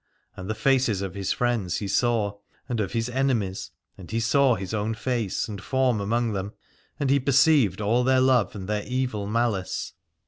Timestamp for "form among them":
5.61-6.53